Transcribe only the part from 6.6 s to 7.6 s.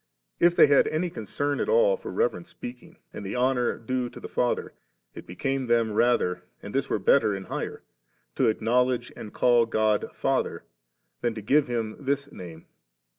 this were better and